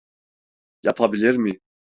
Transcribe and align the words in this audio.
Yapabilir 0.83 1.35
mi? 1.35 1.59